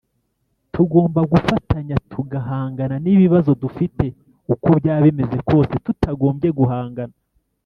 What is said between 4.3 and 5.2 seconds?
uko byaba